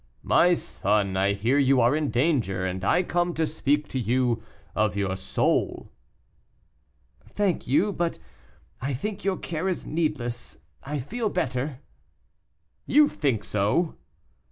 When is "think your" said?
8.95-9.37